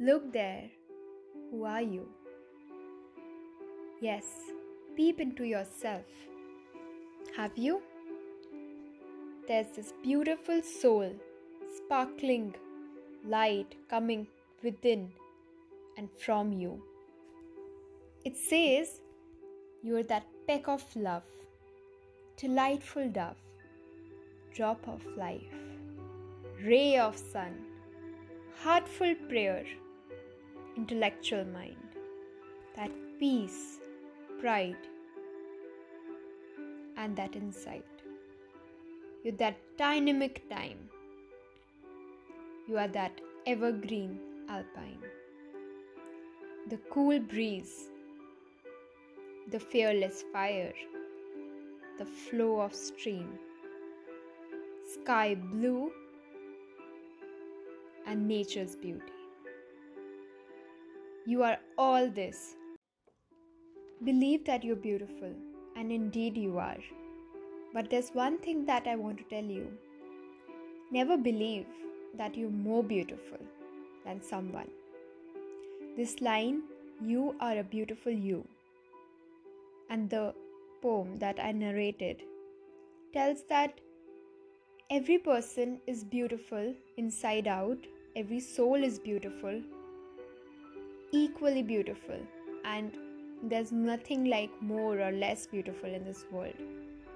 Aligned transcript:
Look 0.00 0.32
there. 0.32 0.70
Who 1.50 1.64
are 1.64 1.80
you? 1.80 2.08
Yes, 4.00 4.24
peep 4.96 5.20
into 5.20 5.44
yourself. 5.44 6.04
Have 7.36 7.56
you? 7.56 7.80
There's 9.46 9.68
this 9.76 9.92
beautiful 10.02 10.62
soul, 10.62 11.12
sparkling 11.76 12.56
light 13.24 13.76
coming 13.88 14.26
within 14.64 15.12
and 15.96 16.08
from 16.18 16.52
you. 16.52 16.82
It 18.24 18.36
says 18.36 19.00
you 19.84 19.96
are 19.96 20.02
that 20.04 20.26
peck 20.48 20.66
of 20.66 20.84
love, 20.96 21.22
delightful 22.36 23.08
dove, 23.10 23.36
drop 24.52 24.88
of 24.88 25.06
life, 25.16 25.54
ray 26.64 26.98
of 26.98 27.16
sun, 27.16 27.54
heartful 28.62 29.14
prayer, 29.28 29.64
intellectual 30.76 31.44
mind, 31.44 31.76
that 32.76 32.90
peace, 33.18 33.78
pride, 34.40 34.76
and 36.96 37.16
that 37.16 37.36
insight. 37.36 37.84
You're 39.22 39.34
that 39.34 39.56
dynamic 39.78 40.48
time. 40.50 40.78
You 42.68 42.78
are 42.78 42.88
that 42.88 43.20
evergreen 43.46 44.18
alpine. 44.48 45.02
The 46.68 46.78
cool 46.90 47.20
breeze, 47.20 47.88
the 49.50 49.60
fearless 49.60 50.24
fire, 50.32 50.72
the 51.98 52.04
flow 52.04 52.60
of 52.60 52.74
stream, 52.74 53.38
sky 54.94 55.34
blue, 55.34 55.92
and 58.06 58.26
nature's 58.26 58.76
beauty. 58.76 59.23
You 61.26 61.42
are 61.42 61.58
all 61.78 62.10
this. 62.10 62.54
Believe 64.04 64.44
that 64.44 64.62
you're 64.62 64.76
beautiful, 64.76 65.32
and 65.74 65.90
indeed 65.90 66.36
you 66.36 66.58
are. 66.58 66.82
But 67.72 67.88
there's 67.88 68.10
one 68.10 68.36
thing 68.38 68.66
that 68.66 68.86
I 68.86 68.96
want 68.96 69.16
to 69.18 69.24
tell 69.24 69.42
you 69.42 69.66
never 70.92 71.16
believe 71.16 71.64
that 72.18 72.36
you're 72.36 72.50
more 72.50 72.84
beautiful 72.84 73.38
than 74.04 74.20
someone. 74.22 74.68
This 75.96 76.20
line, 76.20 76.62
You 77.02 77.34
are 77.40 77.56
a 77.58 77.64
beautiful 77.64 78.12
you, 78.12 78.46
and 79.88 80.10
the 80.10 80.34
poem 80.82 81.16
that 81.16 81.40
I 81.40 81.52
narrated 81.52 82.22
tells 83.14 83.42
that 83.48 83.80
every 84.90 85.16
person 85.16 85.80
is 85.86 86.04
beautiful 86.04 86.74
inside 86.98 87.48
out, 87.48 87.78
every 88.14 88.40
soul 88.40 88.84
is 88.84 88.98
beautiful, 88.98 89.60
equally 91.14 91.62
beautiful, 91.62 92.18
and 92.64 92.96
there's 93.42 93.70
nothing 93.72 94.24
like 94.24 94.50
more 94.60 95.00
or 95.00 95.12
less 95.12 95.46
beautiful 95.46 95.88
in 95.88 96.04
this 96.04 96.24
world. 96.30 96.54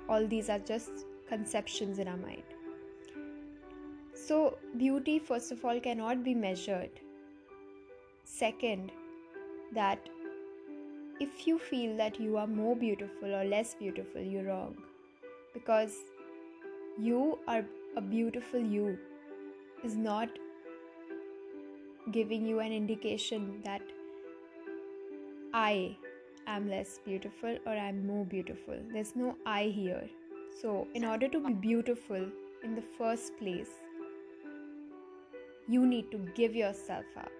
All 0.08 0.26
these 0.26 0.48
are 0.48 0.58
just 0.58 1.06
conceptions 1.28 1.98
in 1.98 2.08
our 2.08 2.16
mind. 2.16 2.42
So, 4.14 4.58
beauty, 4.76 5.18
first 5.18 5.52
of 5.52 5.64
all, 5.64 5.80
cannot 5.80 6.22
be 6.22 6.34
measured. 6.34 6.90
Second, 8.24 8.92
that 9.72 10.08
if 11.20 11.46
you 11.46 11.58
feel 11.58 11.96
that 11.96 12.20
you 12.20 12.36
are 12.36 12.46
more 12.46 12.76
beautiful 12.76 13.34
or 13.34 13.44
less 13.44 13.74
beautiful, 13.74 14.20
you're 14.20 14.44
wrong. 14.44 14.76
Because 15.54 15.96
you 16.98 17.38
are 17.48 17.64
a 17.96 18.00
beautiful 18.00 18.60
you 18.60 18.98
is 19.82 19.96
not 19.96 20.28
giving 22.12 22.46
you 22.46 22.60
an 22.60 22.72
indication 22.72 23.60
that 23.64 23.82
I 25.52 25.96
am 26.46 26.68
less 26.68 27.00
beautiful 27.04 27.56
or 27.66 27.72
I'm 27.72 28.06
more 28.06 28.24
beautiful. 28.24 28.76
There's 28.92 29.14
no 29.16 29.36
I 29.46 29.64
here. 29.64 30.08
So, 30.60 30.86
in 30.94 31.04
order 31.04 31.28
to 31.28 31.40
be 31.40 31.52
beautiful 31.52 32.26
in 32.64 32.74
the 32.74 32.82
first 32.96 33.36
place, 33.38 33.70
you 35.68 35.86
need 35.86 36.10
to 36.10 36.18
give 36.34 36.56
yourself 36.56 37.04
up 37.16 37.32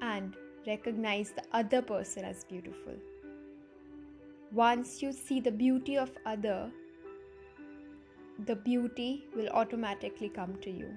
and 0.00 0.34
recognize 0.66 1.32
the 1.32 1.42
other 1.52 1.82
person 1.82 2.24
as 2.24 2.44
beautiful. 2.44 2.94
Once 4.52 5.02
you 5.02 5.12
see 5.12 5.40
the 5.40 5.50
beauty 5.50 5.96
of 5.98 6.10
other, 6.24 6.70
the 8.46 8.54
beauty 8.56 9.24
will 9.36 9.48
automatically 9.48 10.28
come 10.28 10.56
to 10.62 10.70
you. 10.70 10.96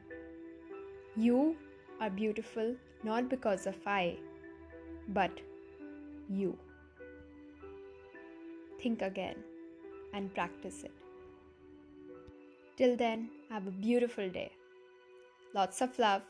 You 1.16 1.58
are 2.00 2.10
beautiful 2.10 2.76
not 3.04 3.30
because 3.30 3.68
of 3.68 3.76
I, 3.86 4.18
but 5.10 5.32
you. 6.30 6.58
Think 8.82 9.02
again 9.02 9.36
and 10.14 10.34
practice 10.34 10.84
it. 10.84 10.92
Till 12.78 12.96
then, 12.96 13.30
have 13.50 13.68
a 13.68 13.72
beautiful 13.72 14.30
day. 14.30 14.52
Lots 15.54 15.82
of 15.82 15.98
love. 15.98 16.22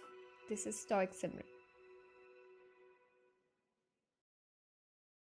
This 0.49 0.65
is 0.65 0.79
Stoic 0.79 1.13
Simran. 1.13 1.56